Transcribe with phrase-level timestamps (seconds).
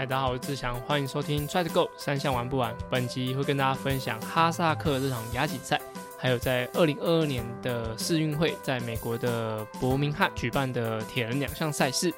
[0.00, 2.74] 嗨，大家好，我是志祥，欢迎收听 Try to Go 三项玩不完。
[2.88, 5.78] 本集会跟大家分享哈萨克这场亚锦赛，
[6.18, 12.10] 还有在二零二二年的世运会在美国的伯明翰举办的铁人两项赛事。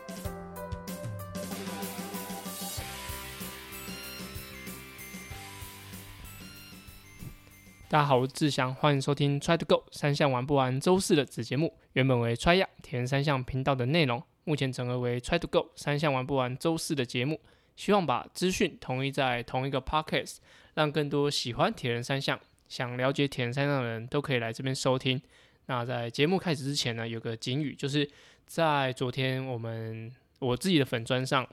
[7.89, 17.40] 大家好，我是志祥，欢迎收听 Try to Go 三项玩不完周四的子节目，原本为 Try 亚铁人三项频道的内容，目前整合为 Try to Go 三项玩不完周四的节目。
[17.76, 20.36] 希望把资讯统一在同一个 podcast，
[20.75, 25.21] 让更多喜欢铁人三项、想了解铁人三项的人都可以来这边收听。
[25.67, 28.08] 那在节目开始之前呢，有个警语，就是
[28.46, 31.48] 在昨天我们我自己的粉砖上，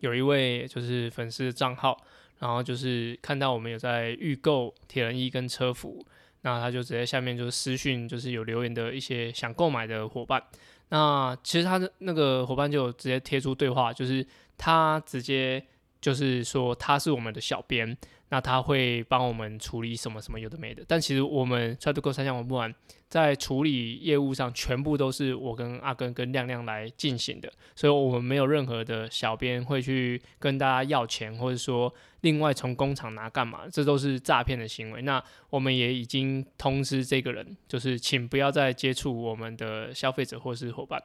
[0.00, 1.96] 有一位就是粉丝账号，
[2.40, 6.04] 然后就是看到我们有在预购铁人衣跟车服，
[6.42, 10.42] 那他就直接下面就是私讯，就是有留言的一些想购买的伙伴。
[10.90, 14.26] 那其实他的那个伙伴就直接贴出对话，就是
[14.58, 15.64] 他直接
[16.00, 17.96] 就是说他是我们的小编，
[18.28, 20.84] 那他会帮我们处理什么什么有的没的。
[20.86, 22.74] 但其实我们 Try to Go 三项玩不完，
[23.08, 35.02] 在处理业务上全部都是我跟阿根跟亮亮来进行的，所以我们没有任何的小编会去跟大家要钱，或者说另外从工厂拿干嘛，这都是诈骗的行为。
[35.02, 41.02] 那我们也已经通知这个人，就是请不要再接触我们的消费者或是伙伴。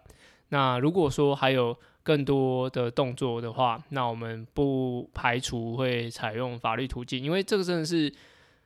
[0.49, 8.13] 那如果说还有更多的动作的话，那我们不排除会采用法律途径，因为这个真的是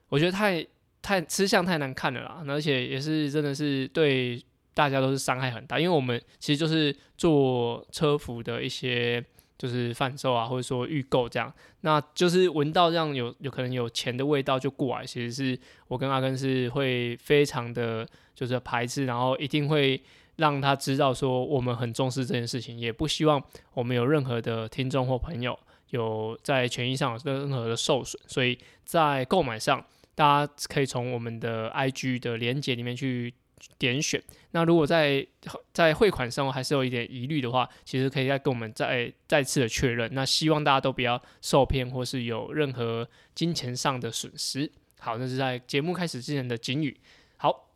[0.09, 0.65] 我觉得太
[1.03, 4.43] 太吃相太难看了啦，而且也是真的是对
[4.73, 9.23] 大家都是伤害很大，因为我们其实就是做车服的一些
[9.55, 20.01] 就是贩售啊，或者说预购这样，那就是闻到这样有有可能有钱的味道就过来，其实是我跟阿根是会非常的就是排斥，然后一定会。
[20.37, 23.43] 让他知道说我们很重视这件事情，也不希望
[23.73, 25.57] 我们有任何的听众或朋友
[25.89, 29.83] 有在权益上有任何的受损，所以在购买上，
[30.15, 33.33] 大家可以从我们的 IG 的连接里面去
[33.79, 34.21] 点选。
[34.51, 35.25] 那如果在
[35.73, 40.07] 在汇款上还是有一点疑虑的话，其实可以再跟我们再再次的确认。
[40.13, 44.71] 那希望大家都不要受骗或是有任何金钱上的损失。
[44.99, 46.95] 好，那是在节目开始之前的警语。
[47.37, 47.69] 好，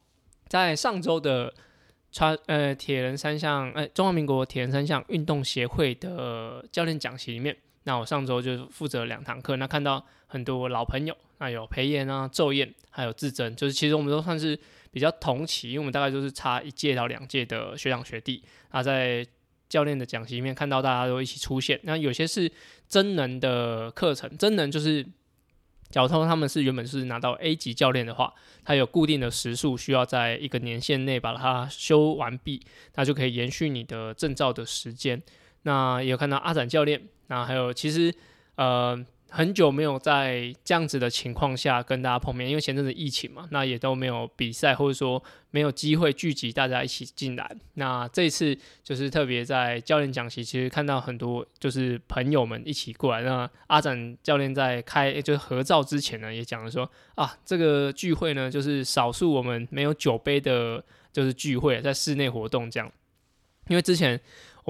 [0.47, 1.51] 在上周的。
[2.11, 14.59] 穿呃铁人三项，呃中华民国铁人三项运动协会的教练讲席里面，那我上周就负责两堂课，那看到很多老朋友，那有裴炎啊、周燕，还有志珍，就是其实我们都算是
[14.91, 19.25] 比较同期，因为我们大概就是差一届到两届的学长学弟，那在
[19.69, 22.51] 教练的讲席里面看到大家都一起出现，那有些是
[22.87, 25.05] 真人的课程，真人就是。
[25.91, 32.61] 假如他们是原本是拿到 A 级教练的话，他有固定的时数，需要在一个年限内把它修完毕，
[32.95, 35.21] 那就可以延续你的证照的时间。
[35.63, 38.11] 那有看到阿展教练，那还有其实
[38.55, 39.05] 呃。
[39.33, 47.49] 很久没有在这样子的情况下跟大家碰面，因为前阵子疫情嘛，那也都没有比赛，或者说没有机会聚集大家一起进来。
[47.75, 53.21] 那这次就是特别在教练讲席，其实看到很多就是朋友们一起过来。
[53.21, 62.91] 那阿展教练在开就是合照之前呢，也讲了说啊，这个聚会呢就是少数我们没有酒杯的，就是聚会在室内活动这样，
[63.69, 64.19] 因为之前。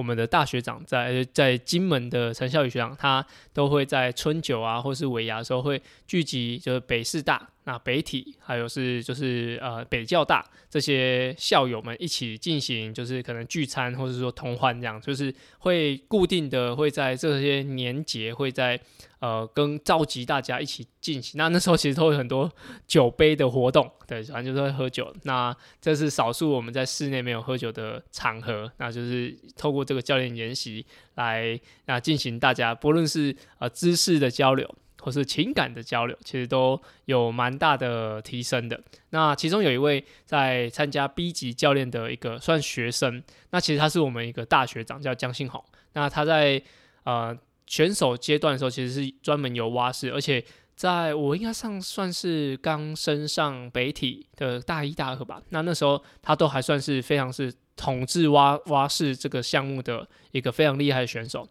[0.02, 18.80] 我们的大学长在在金门的陈孝宇学长，他都会在春酒啊，或是尾牙的时候会聚集，就是北师大、那北体，还有是就是呃北教大这些校友们一起进行，就是可能聚餐或者说同欢这样，就是会固定的会在这些年节会在。
[19.22, 22.50] 呃，跟召集大家一起进行，那那时候其实都有很多
[22.88, 25.14] 酒杯的活动，对，反正就是会喝酒。
[25.22, 30.84] 那这是少数我们在室内没有喝酒的场合，那就是透过这个教练研习
[31.16, 34.66] 来那进行大家不论是呃知识的交流
[35.00, 38.80] 或是情感的交流，其实都有蛮大的提升的。
[39.10, 45.62] 那其中有一位在参加 B 级教练的一个算学生，那其实他是我们一个大学长，叫江信宏。
[45.92, 46.62] 那他在
[47.04, 47.36] 呃。
[47.64, 50.44] 选手阶段的时候，其实是专门游蛙式，而且
[50.76, 55.40] 在我应该上算是刚升上北体的大一、大二吧。
[55.50, 61.48] 那那时候他都还算是非常是统治蛙蛙式这个项目的一个非常厉害的选手。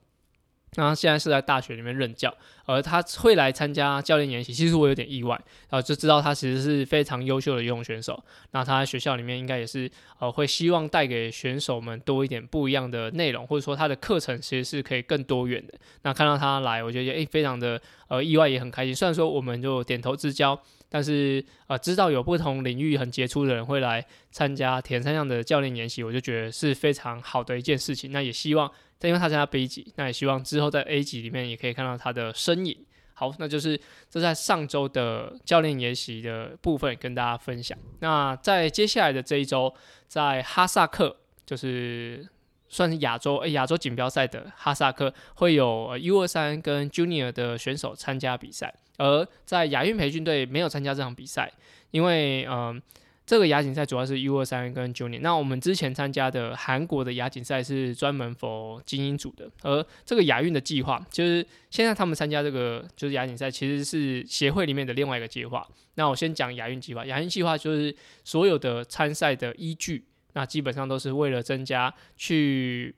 [0.75, 2.33] 那现在是在大学里面任教，
[2.63, 5.35] 而他会来参加教练研习，其实我有点意外，
[5.69, 8.23] 然后就知道他其实是非常优秀的游泳选手。
[8.51, 15.73] 那他在学校里面应该也是呃会希望带给选手们多一点不一样的内容，或者说他的课程其实是可以更多元的。
[16.03, 18.95] 那看到他来，我觉得诶非常的呃意外，也很开心。
[18.95, 20.57] 虽然说我们就点头之交，
[20.94, 28.12] 但是呃，知道有不同领域很杰出的人会来参加田三项的教练研习，我就觉得是非常好的一件事情。
[28.12, 28.70] 那也希望，
[29.02, 32.86] 因为他参加 B 级，那也希望之后在 A 级里面也可以看到他的身影。
[33.14, 33.80] 好，那就是
[34.10, 37.78] 这在上周的教练研习的部分跟大家分享。
[38.00, 39.74] 那在接下来的这一周，
[40.08, 41.16] 在哈萨克，
[41.46, 42.28] 就是
[42.71, 48.73] 算是亚洲诶亚洲锦标赛的哈萨克，会有 U 二三跟 Junior 的选手参加比赛。
[48.97, 51.51] 而在亚运培训队没有参加这场比赛，
[51.91, 52.81] 因为嗯。
[53.23, 55.19] 这个亚锦赛主要是 U 二三跟 Junior。
[55.21, 65.65] 那我们之前参加的韩国的亚锦赛是专门 for 精英组的，而这个亚运的计划，就是现在他们参加这个就是亚锦赛，其实是协会里面的另外一个计划。
[65.94, 67.95] 那我先讲亚运计划，亚运计划就是
[68.25, 70.03] 所有的参赛的依据，
[70.33, 72.95] 那基本上都是为了增加去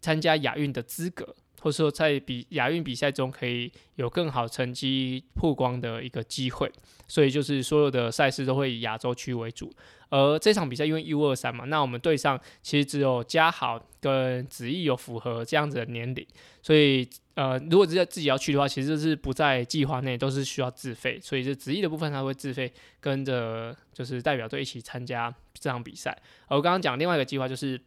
[0.00, 1.34] 参加亚运的资格。
[1.62, 6.70] 或者说，在比亚运比赛中可以有更好成绩曝光的一个机会，
[7.08, 9.72] 所以就是所有的赛事都会以亚洲区为主。
[10.10, 16.24] 而这场比赛因为 U 二三嘛，那我们队上其实只有嘉豪跟子毅有符合这样子的年龄，
[16.62, 21.20] 所以呃，如果直接自己要去的话，其实是不在计划内，都是需要自费。
[21.22, 26.10] 所以这子毅的部分他会自费跟着就是代表队一起参加这场比赛。
[26.48, 27.80] 而我刚刚讲另外一个计划就是。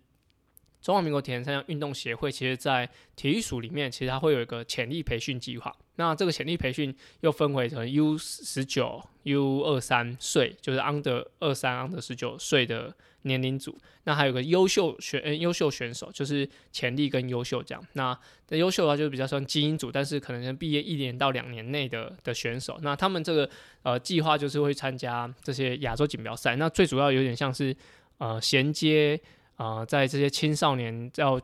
[0.82, 5.76] 中华民国铁人三项运动协会其实，在体育署里面，其实它会有一个潜力培训计划。
[5.98, 13.78] 那这个潜力培训又分为成 U 十九、U 二三岁，就是 under 二三、under 十九岁的年龄组。
[14.04, 17.84] 那还有个优秀选优秀选手，就是潜力跟优秀这样。
[17.94, 18.18] 那
[18.50, 22.78] 优秀的话，就是比较算精英组，但是可能毕业一年到两年内的的选手。
[22.82, 23.50] 那他们这个
[23.84, 26.56] 呃计划就是会参加这些亚洲锦标赛。
[26.56, 27.76] 那最主要有点像是
[28.18, 29.20] 呃衔接。
[29.60, 31.38] 啊，在这些青少年要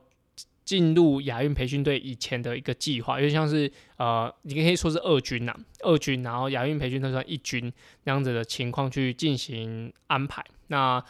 [0.63, 7.69] 进入亚运培训队以前的一个计划，有点像是呃，你可以说是二军呐，二军，然后亚运培训队算一军
[8.06, 10.42] 那样子的情况去进行安排。
[10.68, 11.04] 那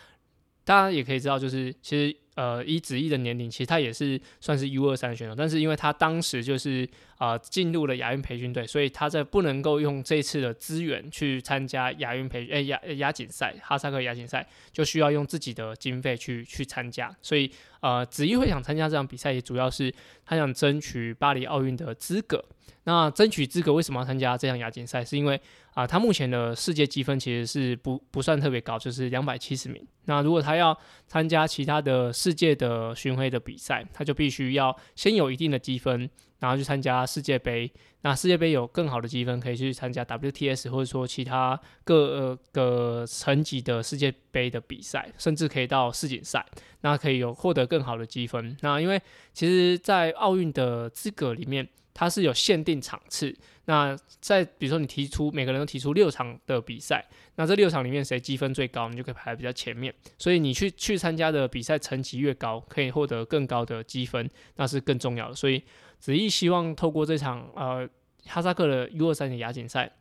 [0.65, 2.17] 大家也可以知道，就是其实。
[2.36, 6.88] 呃，以子毅的年龄，其实他也是算是 U 二三选手，但是因为他当时就是
[7.18, 17.50] 啊进入了亚运培训队，所以他在不能够用这次的资源去参加亚运培诶亚亚锦赛哈萨克亚锦赛，就需要用自己的经费去去参加，所以
[17.80, 19.94] 呃子毅会想参加这场比赛，也主要是
[20.26, 22.44] 他想争取巴黎奥运的资格。
[22.88, 25.04] 那争取资格为什么要参加这项亚锦赛？
[25.04, 25.40] 是因为
[25.74, 29.84] 啊，他目前的世界积分其实是不不算特别高，就是两百七十名。
[30.06, 30.78] 那如果他要
[31.08, 36.10] 参加其他的世界的巡回的比赛，他就必须要先有一定的积分，
[36.40, 37.72] 然后去参加世界杯。
[38.02, 46.46] 那世界杯有更好的积分，可以去参加 WTS 或者说其他各个层级的世界杯的比赛，甚至可以到世锦赛，
[46.82, 48.56] 那可以有获得更好的积分。
[48.62, 49.02] 那因为
[49.34, 51.68] 其实，在奥运的资格里面。
[51.98, 53.34] 它是有限定场次，
[53.68, 57.02] 那在比如说你提出每个人都提出六场的比赛，
[57.38, 59.96] 那这六场里面谁积分最高，你就可以排在比较前面。
[60.18, 65.36] 所以你去去参加的比赛层级越高，可以获得更高的积分，那是更重要的。
[65.36, 65.64] 所以
[66.06, 67.90] 子毅希望透过这场呃
[68.28, 69.92] 哈萨克的 U 二三的亚锦赛，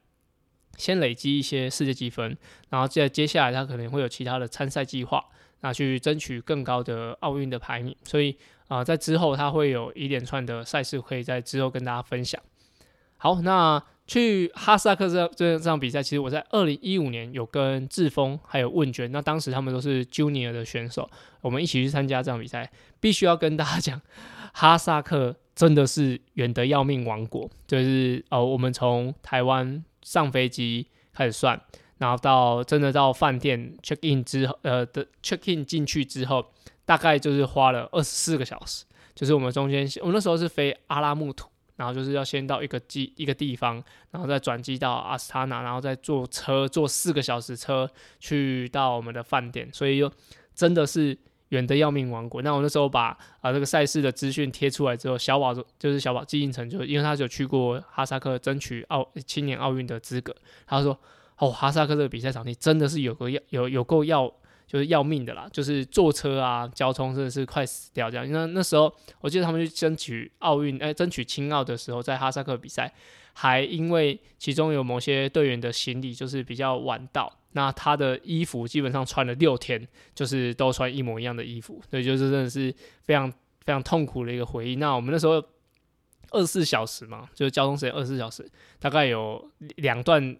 [0.76, 2.36] 先累积一些世界积分，
[2.68, 5.24] 然后接接下来他可能会有其他的参赛计划，
[5.60, 7.96] 那去争取更高的奥运的排名。
[8.04, 8.36] 所以。
[8.66, 12.40] 啊，在之后他会有一连串的赛事，可以在之后跟大家分享。
[13.18, 21.08] 好，那去哈萨克这这这场比赛，其实我在二零一五年有跟志峰还有问卷，那当时他们都是 Junior 的选手，
[21.40, 22.70] 我们一起去参加这场比赛。
[23.00, 24.00] 必须要跟大家讲，
[24.52, 31.60] 哈萨克真的是远得要命王国，就是呃，我们从台湾上飞机开始算，
[31.98, 36.46] 然后到真的到饭店 check in 之后，呃的 check in 进去之后。
[36.86, 47.90] 大概就是花了二十四个小时，就是我们中间，我那时候是飞阿拉木图，然后就是要先到一个机一个地方，然后再转机到阿斯塔纳，然后再坐车坐四个小时车
[48.20, 50.10] 去到我们的饭店，所以又
[50.54, 51.16] 真的是
[51.48, 52.42] 远的要命王国。
[52.42, 60.34] 那我那时候把啊这个赛事的资讯贴出来之后，小宝就是小宝记应成就因为他有去过哈萨克争取奥青年奥运的资格，
[60.66, 60.98] 他说
[61.38, 64.32] 哦哈萨克这个比赛场地真的是有个要有有够要。
[64.74, 68.28] 就是要命的啦，就是坐车啊，交通真的是快死掉这样。
[68.32, 72.92] 那那时候，我记得他们去争取奥运，哎，争取青奥的时候，在哈萨克比赛，
[73.34, 84.74] 还因为其中有某些队员的行李就是比较晚到，那他的衣服基本上穿了六天，就是都穿一模一样的衣服，所以就是真的是非常非常痛苦的一个回忆。
[84.74, 85.34] 那我们那时候
[86.30, 88.44] 二十四小时嘛，就是交通时间二十四小时，
[88.80, 90.36] 大概有两段。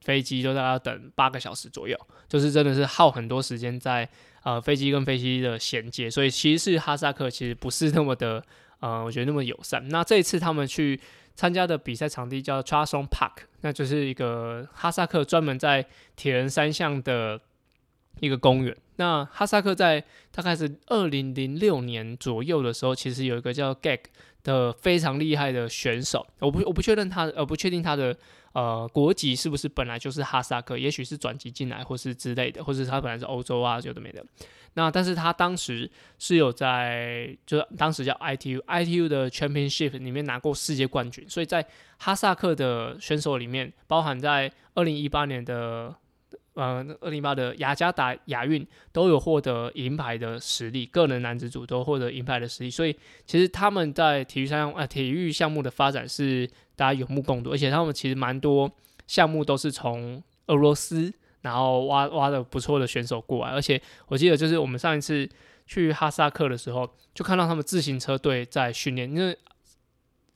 [0.00, 4.08] 飞机就大概要等八个小时左右，就是真的是耗很多时间在
[4.42, 8.42] 呃飞机跟飞机的衔接，所以其实是哈萨克其实不是那么的
[8.80, 9.88] 呃，我觉得那么友善。
[9.88, 11.00] 那这一次他们去
[11.34, 17.40] 参加的比赛场地叫 Charleston Park，那就是一个哈萨克专门在铁人三项的
[18.20, 18.76] 一个公园。
[18.96, 23.98] 那哈萨克在大概是二零零六年左右的时候，其实有一个叫 Gag
[24.44, 28.16] 的非常厉害的选手，我不我不确认他呃不确定他的
[28.58, 34.24] 呃国籍是不是本来就是哈萨克，也许是转籍进来或是之类的，或是他本来是欧洲啊，有的没的。
[34.74, 41.64] 那但是他当时是有在，就是当时叫 ITU ITU 的 Championship 里面拿过世界冠军，所以在
[41.98, 45.94] 哈萨克的选手里面，包含在二零一八年的
[46.58, 56.46] 呃二零一八的雅加达亚运都有获得银牌的实力，个人男子组都获得银牌的实力，所以其实他们在体育项呃体育项目的发展是
[56.76, 58.70] 大家有目共睹，而且他们其实蛮多
[59.06, 61.14] 项目都是从俄罗斯。
[61.42, 65.26] 然后挖挖的不错的选手过来，而且我记得就是我们上一次
[65.66, 69.08] 去哈萨克的时候，就看到他们自行车队在训练。
[69.08, 69.34] 因为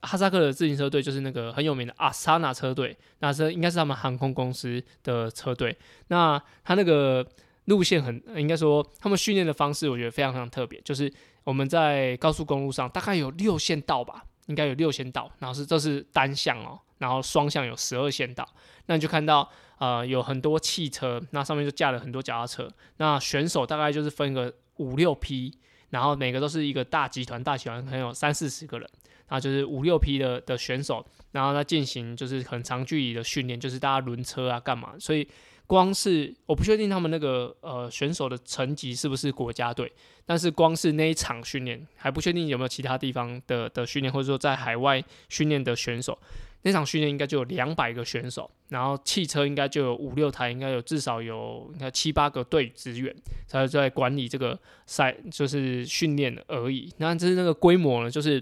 [0.03, 5.77] 哈萨克的自行车队就是那个很有名的阿萨纳车队，那是应该是他们航空公司的车队。
[6.09, 7.27] 那他那个
[7.65, 10.81] 路线很，应该说他们训练的方式，我觉得非常非常特别。
[10.83, 11.13] 就是
[11.45, 18.47] 我们在高速公路上大概有六线道吧，应该有六线道，然后是这是单向哦，然后双向有十二线道，
[18.87, 19.49] 那你就看到。
[19.79, 22.71] 呃，有很多汽车，那上面就架了很多脚踏车。
[22.99, 25.53] 那选手大概就是分个五六批，
[25.91, 28.89] 然后每个都是一个大集团，大集团可能有三四十个人，
[29.33, 34.93] 啊就是五六批的的选手，然后他进行就是很长距离的训练，就是大家轮车啊，干嘛？
[34.99, 35.27] 所以
[35.67, 39.91] 光是我不确定他们那个呃选手的层级是不是国家队，
[40.27, 46.19] 但是光是那一场训练还不确定有没有其他地方的的训练，或者说在海外训练的选手。
[46.65, 53.13] 那场训练应该就有两百个选手，然后汽车应该就有五六台，应该有至少有应该七八个队职员
[53.49, 56.89] 才在管理这个赛，就是训练而已。
[56.99, 58.41] 那这是那个规模呢，就是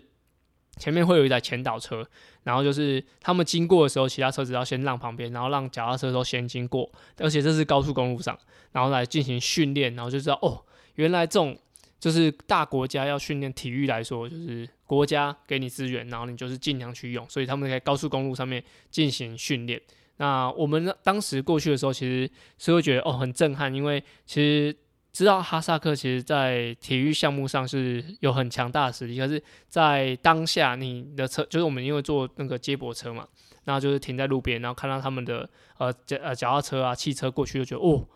[0.76, 2.06] 前面会有一台前导车，
[2.44, 8.38] 然后就是他们经过的时候，其他车子要先让旁边，然后让脚踏车都先经过，而且这是高速公路上，
[8.72, 11.58] 然后来进行训练，然后就知道哦，原来这种。
[12.00, 19.78] 就是大国家要训练体育来说，就是国家给你资源，然后你就是尽量去用，所以他们在高速公路上面进行训练。
[20.16, 24.74] 那我们当时过去的时候，其实是会觉得哦很震撼，因为其实
[25.12, 33.26] 知道哈萨克其实在体育项目上是有很强大的实力，可是，在当下你的车就是我们因为坐那个接驳车嘛，
[33.64, 35.48] 然后就是停在路边，然后看到他们的
[35.78, 38.06] 呃脚呃脚踏车啊汽车过去，就觉得哦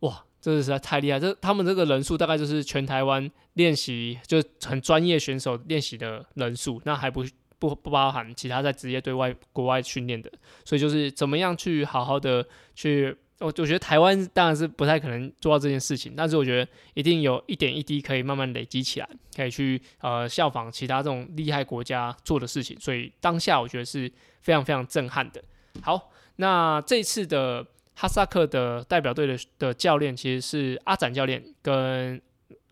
[0.00, 0.24] 哇。
[0.42, 1.20] 这是实在太厉害！
[1.20, 7.24] 这他们这个人数大概就是全台湾练习就很专业选手练习的人数，那还不
[7.60, 10.28] 不不包含其他在职业对外国外训练的。
[10.64, 22.78] 所以就是怎么样去好好的去，我我觉得台湾当然是不太可能做到这件事情，但是我觉得一定有一点一滴可以慢慢累积起来，可以去呃效仿其他这种厉害国家做的事情。
[22.80, 25.42] 所以当下我觉得是非常非常震撼的。
[25.82, 27.66] 好，那这次的。
[27.94, 32.20] 哈萨克的代表队的的教练其实是阿展教练跟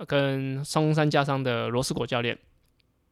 [0.06, 2.36] 跟松山加商的罗斯果教练，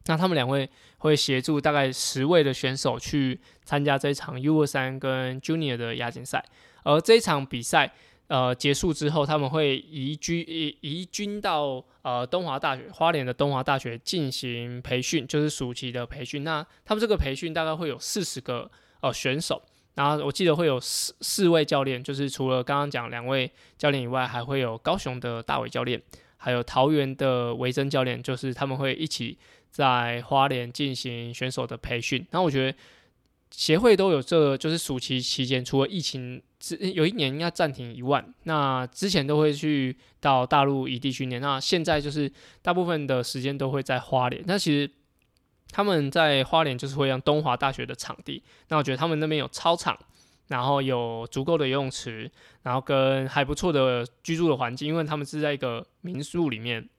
[0.07, 6.43] 那他们两位会协助大概十位的选手去参加这一场 U 二三跟 Junior 的亚锦赛，
[6.89, 7.91] 而这一场比赛
[8.27, 16.43] 呃结束之后，他们会移居移移军到呃东华大学花莲的东华大学进行培训，就是暑期的培训。
[16.43, 18.69] 那他们这个培训大概会有四十个
[19.01, 19.61] 呃选手。
[19.95, 26.01] 然后我记得会有四四位教练，就是除了刚刚讲两位教练以外，还会有高雄的大伟教练，
[26.37, 29.37] 还有桃园的维珍教练，就是他们会一起
[29.69, 32.25] 在花莲进行选手的培训。
[32.31, 32.77] 然后我觉得
[33.51, 41.41] 协会都有这，就是暑期期间，除了疫情之有一年应该暂停一万，那之前都会去到大陆异地训练。
[41.41, 44.43] 那现在就是大部分的时间都会在花莲。
[44.45, 44.91] 那其实。
[45.71, 49.95] 他们在花莲就是会让东华大学的场地，那我觉得他们那边有操场，
[50.47, 52.27] 然后有足够的游泳池，
[52.63, 56.89] 然后跟还不错的居住的环境，因为他们是在一个民宿里面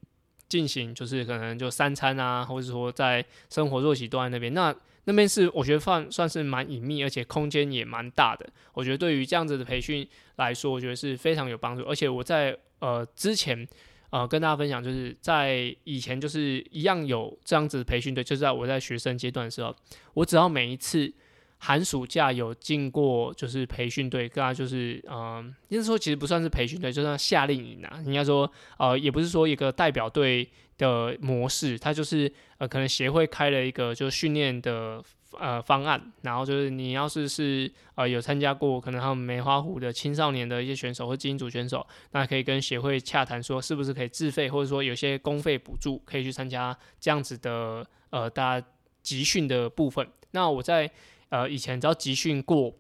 [0.49, 4.55] 进行，就是可能就三餐啊，或者说在生活作息都在那边。
[4.55, 4.73] 那
[5.05, 8.49] 那边是我觉得算算是蛮隐秘，而且空间也蛮大的。
[8.75, 11.85] 我觉得对于这样子的培训来说，我觉得是非常有帮助。
[11.85, 13.67] 而且我在呃之前。
[14.13, 19.73] 呃，跟大家分享，就是在以前就是一样有这样子的培训队，就是在我在学生阶段的时候，
[20.15, 21.15] 我只要每一次
[21.59, 35.03] 寒暑假有进过就是培训队，跟他就是嗯，应该说其实不算是培训队，就算夏令营啊，应该说呃，也不是说一个代表队的模式，它就是呃，可能协会开了一个就训练的
[35.39, 48.67] 呃方案，然后就是你要是是呃有参加过可能他们梅花湖的青少年的一些选手或精英组选手，那可以跟协会洽谈说是不是可以自费，或者说有些公费补助可以去参加这样子的呃大家
[49.03, 50.09] 集训的部分。
[50.31, 50.91] 那我在
[51.29, 52.75] 呃以前只要集训过。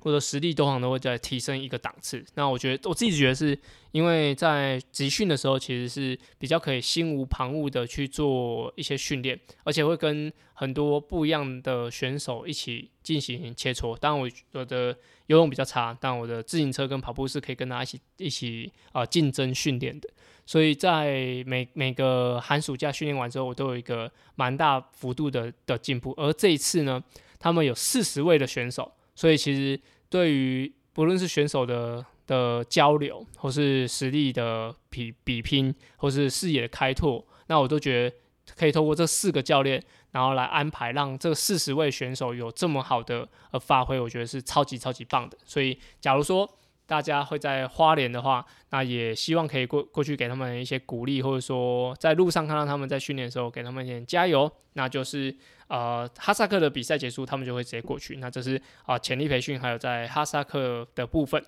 [0.00, 2.24] 或者实力都好都会再提升一个档次。
[2.34, 3.58] 那我觉得我自己觉得是
[3.92, 13.96] 因为在集训的时候，其实是比较可以心无旁骛的去做一些训练，而且会跟很多不一样的选手一起进行切磋。
[13.98, 20.08] 当然，我我的游泳比较差，但我的自行车跟跑步是可以跟大家一起一起啊竞争训练的。
[20.46, 26.14] 所以在每每个寒暑假训练完之后，我都有一个蛮大幅度的的进步。
[26.16, 27.02] 而这一次呢，
[27.38, 28.92] 他们有四十位的选手。
[29.18, 38.16] 所以其实对于不论是选手的的交流，或是实力的比比拼，或是视野的开拓，那我都觉得
[38.56, 39.82] 可以透过这四个教练，
[40.12, 45.36] 然后来安排，让这四十位选手有这么好的呃发挥，我觉得是超级超级棒的。
[45.44, 46.48] 所以假如说
[46.86, 55.34] 大家会在花莲的话，那也希望可以过过去给他们一些鼓励，或者说在路上看到他们在训练的时候，给他们一点加油，那就是。
[55.68, 58.16] 呃，哈萨克的比赛结束，他们就会直接过去。
[58.16, 61.42] 那这是啊，潜力培训还有在哈萨克的部分。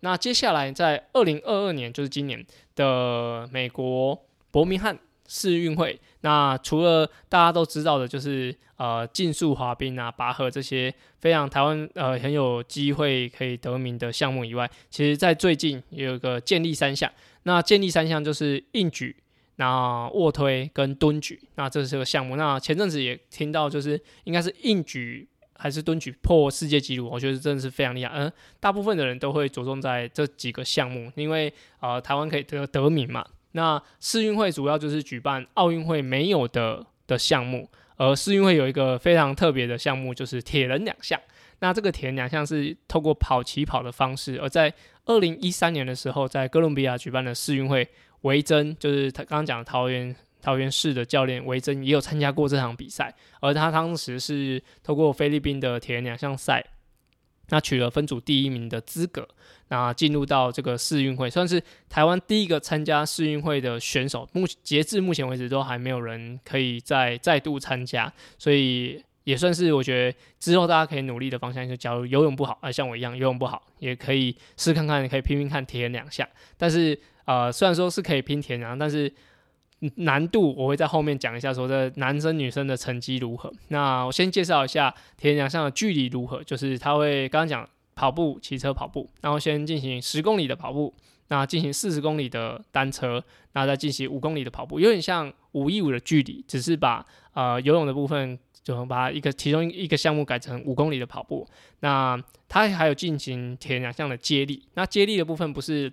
[0.00, 4.18] 那接下来在二零二二年，就是今年的美国
[4.50, 4.98] 伯明翰
[5.28, 6.00] 世运会。
[6.22, 17.10] 那除了大家都知道的，就是呃竞速滑冰啊、拔河这些非常台湾呃很有机会可以得名的项目以外，其实在最近也有个建立三项。
[17.44, 19.14] 那建立三项就是硬举。
[19.60, 22.34] 那卧推跟蹲举，那这是个项目。
[22.34, 28.10] 那前阵子也听到，就是应该是硬举还是蹲举破世界纪录，我觉得真的是非常厉害。
[28.14, 33.22] 嗯，大部分的人都会着重在这几个项目，因为呃台湾可以得得名嘛。
[33.52, 41.20] 那世运会主要就是举办奥运会没有的的项目，而世运会有一个非常特别的项目，就是铁人两项。
[41.58, 44.72] 那这个铁人两项是透过跑起跑的方式，而在
[45.04, 47.86] 二零一三年的时候，在哥伦比亚举办的世运会。
[48.22, 56.64] 维珍就是他刚刚讲的桃园桃园市的教练维珍也有参加过这场比赛，而他当时是透过菲律宾的铁人两项赛，
[57.48, 59.28] 那取了分组第一名的资格，
[59.68, 64.28] 那进入到这个世运会，算是台湾第一个参加世运会的选手。
[64.32, 71.68] 目截至目前为止，都还没有人可以再再度参加，所以也算是我觉得之后大家可以努力的方向。
[71.68, 76.98] 就假如游泳不好啊，像我一样游泳不好，也可以试看看，可以拼拼看铁人两项，但是。
[77.30, 79.12] 呃，虽然说是可以拼田粮，但是
[79.98, 83.52] 难度我会在后面讲一下，说这男生女生的成绩如何。
[83.68, 90.92] 那我先介绍一下田粮项的距离如何，就是他会刚刚讲跑步、骑车跑步，然后先进行十公里的跑步，
[91.28, 101.46] 那进行四十公里的单车，然后再进行五公里的跑步，有点像五一五的距离，只是把呃游泳的部分就把一个其中一个项目改成五公里的跑步。
[101.78, 105.92] 那他还有进行田粮项的接力，那接力的部分不是。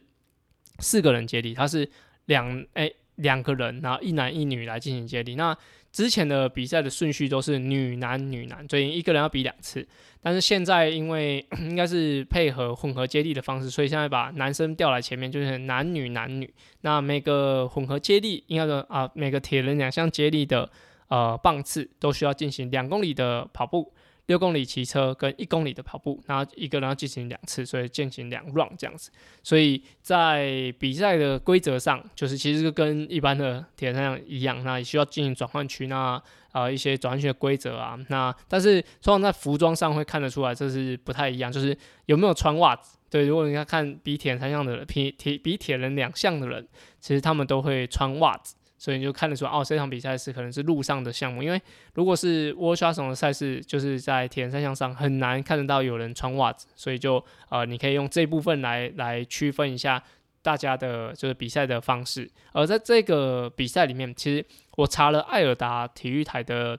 [0.80, 1.90] 四个人接力，他是
[2.26, 5.36] 两诶两个人，然后一男一女来进行接力。
[5.36, 5.58] 那
[5.92, 9.88] 之前的比赛的顺序都是女男女男，所以一个人要比两次。
[10.22, 16.54] 但是现在因为 应该是配合混合接力的方式，所以现在把男生调来前面，就是男女男女。
[16.82, 20.70] 那每个混合接力应该说啊，每个铁人两项接力的
[21.08, 23.92] 呃棒次都需要进行两公里的跑步。
[24.28, 29.10] 六公里骑车跟一公里的跑步，然后一个人要进行两次，所以进行两 run 这样子。
[29.42, 42.98] 所以在比赛的规则上，就是其实跟一般的铁人三项一样，那也需要进行转换区，那啊一些转换区的规则啊，那但是通常在服装上会看得出来，这是不太一样，就是有没有穿袜子。
[43.10, 46.68] 对，如果你要看比铁人三项的人，比铁比铁人两项的人，
[47.00, 48.57] 其实他们都会穿袜子。
[48.78, 51.60] 所以你就看得出哦，这场比赛是可能是路上的项目，因为
[51.96, 60.04] 如果是 World s h a 的赛事，就是在铁人三项上很难看得到有人穿袜子，所以就呃，你可以用这部分来来区分一下
[60.44, 62.30] 大家的就是比赛的方式。
[62.54, 66.78] 而在这个比赛里面，其实我查了艾尔达体育台的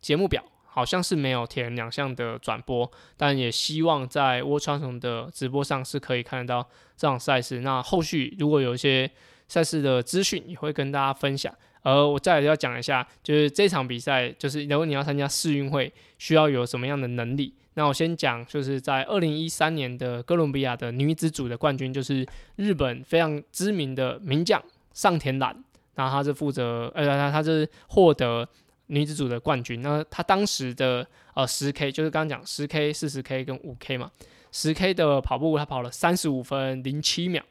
[0.00, 7.60] 节目表，好像是没有铁人两项的转播，但也希望在 World s h a 的直播上是可以看得到这场赛事。
[7.60, 9.10] 那后续如果有一些
[9.48, 17.54] 赛事的资讯也会跟大家分享，而我再要讲一下，就是这场比赛，就是如果你要参加世运会，需要有什么样的能力？
[17.74, 28.46] 那我先讲，就是在二零一三年的哥伦比亚的女子组的冠军，就是日本非常知名的名将上田兰，那他是负责，呃，他他是获得
[28.88, 29.80] 女子组的冠军。
[29.80, 34.10] 那他当时的呃十 K，就是刚刚讲十 K、四十 K 跟五 K 嘛，
[34.52, 37.42] 十 K 的跑步他跑了三十五分零七秒，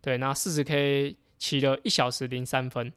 [0.00, 1.14] 对，那四十 K。
[1.38, 2.92] 骑了一小时零三分，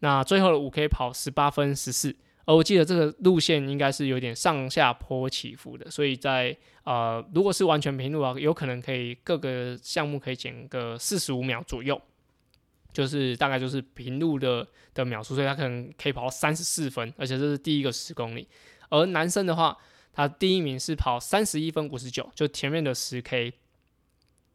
[0.00, 12.00] 那最后的五 K 跑十八分十四，而我记得这个路线应该是有点上下坡起伏的，所以在呃如果是完全平路啊，有可能可以各个项目可以减个四十五秒左右，
[12.92, 18.48] 就是大概就是平路的的秒数，所以他可能可以跑到三十四分，而且这是第一个十公里。
[18.88, 19.76] 而男生的话，
[20.12, 23.54] 他第一名是跑三十一分五十九，就前面的十 K。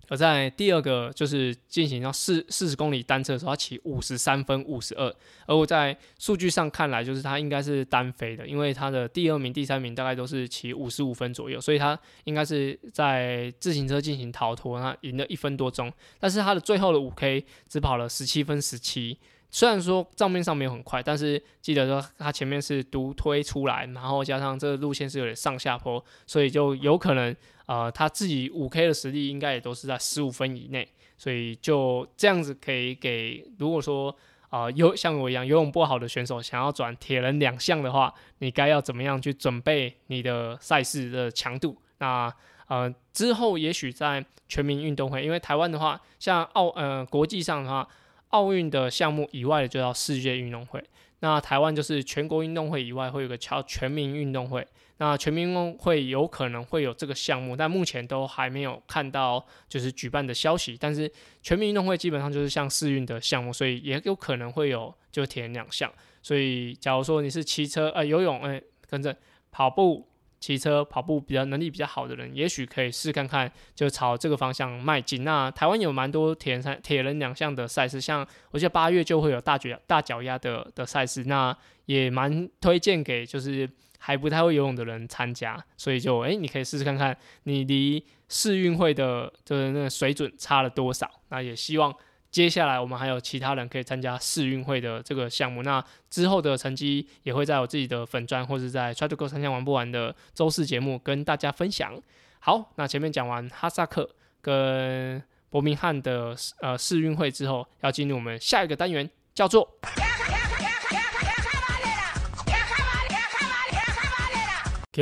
[0.09, 5.13] 而在第二个就是进行到四四十公里单车的时候，他骑五十三分五十二，
[5.45, 19.17] 而我在数据上看来，就是他应该是单飞的，因为他的第二名、第三名大概都是骑五十五分左右，所以他应该是在自行车进行逃脱，他赢了一分多钟，但是他的最后的五 K 只跑了十七分十七。
[19.49, 27.33] 虽然说账面上没有很快，但是记得说他前面是独推出来，然后加上这个路线是有点上下坡，所以就有可能
[27.67, 34.13] 呃他自己五 K 的实力应该也都是在十五分以内，所以就这样子可以给如果说
[34.49, 41.77] 啊游像我一样游泳不好的选手想要转铁人两项的话，你该要怎么样去准备你的赛事的强度？
[41.99, 42.33] 那
[42.67, 47.87] 呃之后也许在全民运动会，因为台湾的话像奥呃国际上的话。
[48.31, 50.83] 奥运的项目以外的就叫世界运动会，
[51.21, 54.67] 那台湾就是全国运动会以外会有个叫全民运动会，
[54.97, 60.77] 那全民运动会有可能会有这个项目，但目前都还没有看到就是举办的消息。
[60.79, 65.91] 但是全民运动会基本上就是像世运的项目，所以也有可能会有就铁人两项。
[66.21, 69.15] 所以假如说你是骑车呃游泳哎跟着
[69.51, 70.07] 跑步。
[70.39, 75.23] 骑车、跑步比较能力比较好的人，也许可以试看看，就朝这个方向迈进。
[75.23, 81.57] 那台湾有蛮多铁人三、铁人两项的赛事，像我记得八月就会有大脚大脚丫的的赛事，那
[81.87, 85.57] 也蛮推荐给就是还不太会游泳的人参加。
[85.75, 91.09] 所以就哎，你可以试试看看，你离世运会的就是那个水准差了多少。
[91.29, 91.93] 那也希望。
[92.29, 101.99] 接下来我们还有其他人可以参加世运会的这个项目，那之后的成绩也会在我自己的粉钻或者在 Try to Go 三项玩不完的周四节目跟大家分享。
[102.39, 104.07] 好，那前面讲完哈萨克
[104.41, 109.79] 跟伯明翰的呃世运会之后，要进入我们下一个单元，叫做。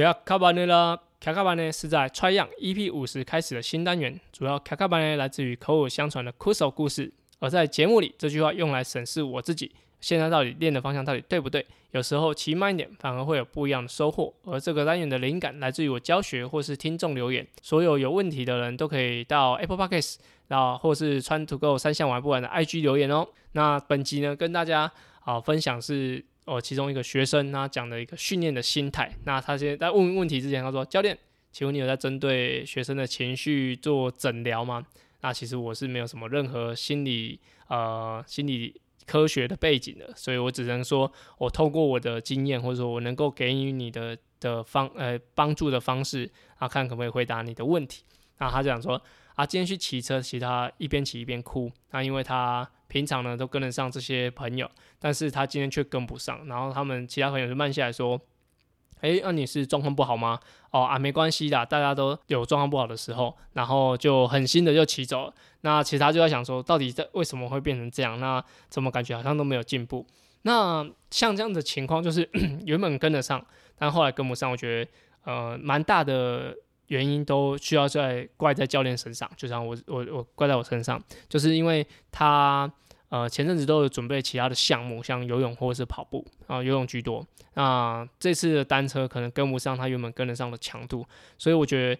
[0.04, 7.14] 卡卡巴内拉，卡卡巴内是在 Try Young EP 五十开始的新单元，主要卡卡巴内来自于口耳相传的 Kuso 故事。
[7.40, 11.66] 而在节目里，这句话用来审视我自己现在到底练的方向到底对不对。
[11.92, 14.34] 有时候骑慢一点，反而会有不一样的收获。
[14.44, 17.48] 而这个单元的灵感来自于我教学或是听众留言。
[17.62, 20.18] 所有有问题的人都可以到 Apple Podcasts，
[20.50, 23.26] 然后或是穿 To Go 三项玩不完的 IG 留言哦。
[23.54, 29.12] 那本集呢，跟大家啊分享是哦其中一个学生他讲的一个训练的心态。
[29.26, 31.18] 那他先在问问题之前，他说：“教练，
[31.52, 34.86] 请问你有在针对学生的情绪做诊疗吗？”
[35.22, 48.04] 那其实我是没有什么任何心理呃心理科学的背景的，所以我只能说我透过我的经验或者说我能够给予你的的方呃帮助的方式啊，看可不可以回答你的问题。
[48.38, 49.02] 那他讲说
[49.34, 51.72] 啊，今天去骑车，其他一边骑一边哭。
[51.90, 58.18] 那因为他平常呢都跟得上这些朋友，但是他今天却跟不上，然后他们其他朋友就慢下来说。
[59.02, 60.40] 哎，那你是状况不好吗？
[60.72, 65.34] 哦啊，没关系的，大家都有状况不好的时候，然后就狠心的就骑走了。
[65.62, 68.18] 那其他就在想说，到底在为什么会变成这样？
[68.22, 70.08] 那怎么感觉好像都没有进步？
[70.44, 72.28] 那像这样的情况，就是
[72.66, 73.46] 原本跟得上，
[73.78, 74.92] 但后来跟不上，我觉得
[75.26, 76.56] 呃，蛮大的
[76.88, 82.72] 原因都需要在怪在教练身上，就像我我我怪在我身上，就是因为他。
[83.16, 87.26] 呃，前阵子都有准备其他的项目，像游泳或者是跑步啊，游泳居多。
[87.54, 91.06] 那这次的单车可能跟不上他原本跟得上的强度，
[91.38, 91.98] 所以我觉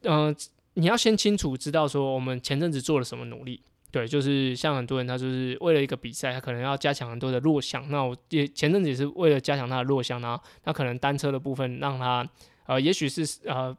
[0.00, 0.36] 得，嗯，
[0.74, 3.60] 你要先清楚知道说我们前阵子做了什么努力。
[3.90, 7.84] 对，就是像很多人他就是为了一个比赛，他可能要加强很多的弱项。
[7.90, 12.24] 那我也前阵子也是为了加强他的弱项，然后那可能单车的部分让他，
[12.66, 13.76] 呃，也许是呃。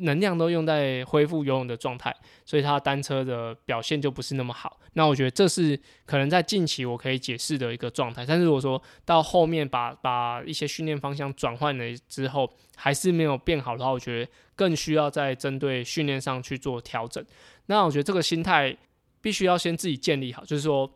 [0.00, 4.80] 能量都用在恢复游泳的状态，所以他单车的表现就不是那么好。
[4.94, 8.24] 那我觉得这是可能在近期我可以解释的一个状态。
[8.24, 17.24] 但是如果说到后面把把一些训练方向转换了之后，还是没有变好的话，我觉得更需要在针对训练上去做调整。
[17.66, 18.76] 那我觉得这个心态
[19.20, 20.90] 必须要先自己建立好，就是说。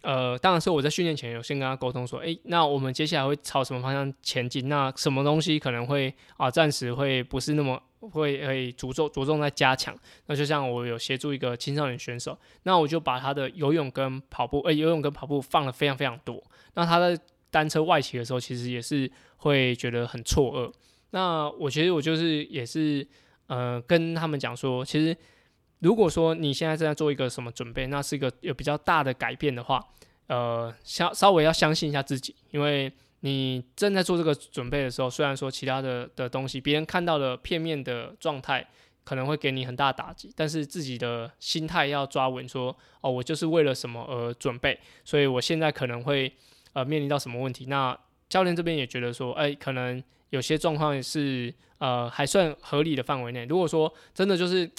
[0.00, 4.68] 呃，当然是我在训练前有先跟他沟通说，诶，那我们接下来会朝什么方向前进？
[4.68, 9.96] 那什么东西可能会啊，暂时会不是那么会会着重着重在加强？
[10.26, 16.42] 那就像我有协助一个青少年选手，那我就把他的游泳跟跑步，诶，游泳跟跑步放了非常非常多。
[16.74, 17.16] 那他在
[17.50, 20.72] 单车外骑的时候，其实也是会觉得很错愕。
[21.10, 23.06] 那我其实我就是也是
[23.46, 25.16] 呃跟他们讲说，其实。
[25.82, 29.84] 如果说你现在正在做一个什么准备，那是一个有比较大的改变的话，
[30.28, 32.90] 呃，相稍微要相信一下自己，因为
[33.20, 38.64] 你正在做这个准备的时候，虽然说其他的的东西别人看到的片面的状态
[39.02, 46.32] 可能会给你很大打击，但是自己的心态要抓稳，说哦，我就是为了什么而准备，所以我现在可能会
[46.74, 47.66] 呃面临到什么问题。
[47.66, 53.44] 那教练这边也觉得说，哎，可能有些状况是呃还算合理的范围内。
[53.46, 54.70] 如果说真的就是。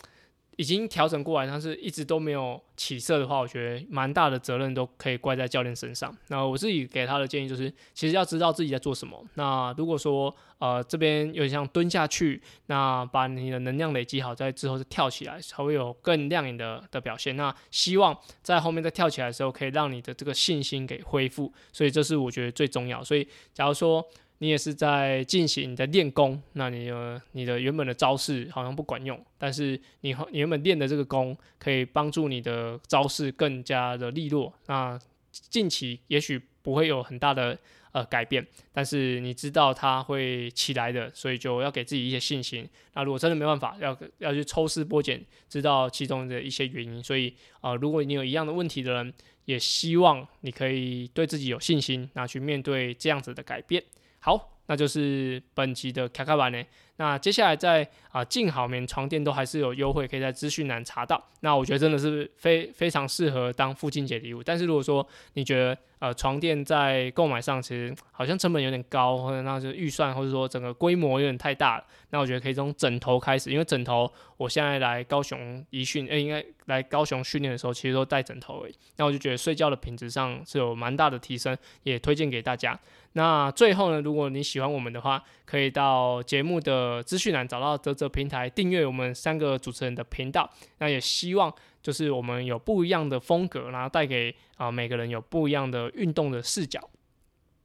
[0.57, 6.15] 已经调整过来，但是一直都没有起色的话，我觉得蛮大的责任都可以怪在教练身上。
[6.27, 9.23] 那我自己给他的建议就是，其实要知道自己在做什么。
[9.33, 17.35] 那如果说呃这边有点像蹲下去，那把你的能量累积好，在之后再跳起来，才会有更亮眼的的表现。
[17.35, 21.51] 那希望在后面再跳起来的时候，可以让你的这个信心给恢复。
[21.71, 23.03] 所以这是我觉得最重要。
[23.03, 24.05] 所以假如说。
[24.39, 34.53] 你也是在进行你的练功，那你的你的原本的招式好像不管用，但是你你原本练的这个功可以帮助你的招式更加的利落。
[34.67, 34.99] 那
[35.31, 37.57] 近期也许不会有很大的
[37.91, 42.67] 呃改变，但是你知道它会起来的，所以就要给自己一些信心。
[42.93, 47.01] 那如果真的没办法，要要去抽丝剥茧，知道其中的一些原因。
[47.01, 49.13] 所以啊，如果你有一样的问题的人，
[49.45, 53.83] 也希望你可以对自己有信心，那去面对这样子的改变。
[54.25, 56.63] 好，那就是本期的卡卡版呢。
[56.97, 61.21] 那接下来在啊静好眠床垫都还是有优惠，可以在资讯栏查到。
[61.39, 64.43] 那我觉得真的是非非常适合当父亲节礼物。
[64.43, 82.79] 但是如果说你觉得呃床垫在购买上其实好像成本有点高，或者那就预算或者说整个规模有点太大了，那我觉得可以从枕头开始，因为枕头我现在来高雄一训，诶应该来高雄训练的时候其实都带枕头而已，那我就觉得睡觉的品质上是有蛮大的提升，也推荐给大家。
[83.15, 90.49] 那最后呢，如果你喜欢我们的话，可以到节目的呃资讯栏找到泽泽平台订阅我们三个主持人的频道。
[90.79, 96.79] 那也希望就是我们有不一样的风格，然后带给啊每个人有不一样的运动的视角。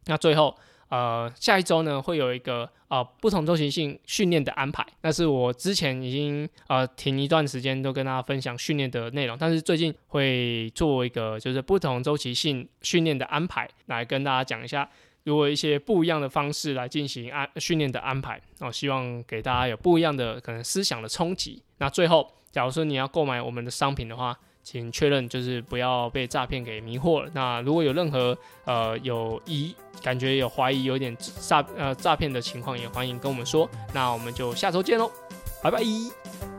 [0.06, 0.56] 那最后
[0.88, 14.88] 呃下一周呢会有一个啊不同周期性训练的安排，那是我之前已经呃停一段时间都跟大家分享训练的内容，但是最近会做一个就是不同周期性训练的安排来跟大家讲一下。
[15.28, 21.62] 如果一些不一样的方式来进行安训练的安排，哦，希望给大家有不一样的可能思想的冲击。
[21.76, 27.30] 那最后，假如说你要购买我们的商品的话，请确认就是不要被诈骗给迷惑了。
[27.34, 33.68] 那如果有任何呃有疑，感觉有怀疑有点诈呃诈骗的情况，也欢迎跟我们说。
[33.92, 35.10] 那我们就下周见喽，
[35.62, 36.57] 拜拜。